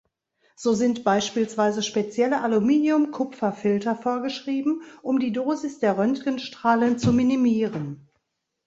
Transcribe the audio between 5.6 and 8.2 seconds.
der Röntgenstrahlen zu minimieren.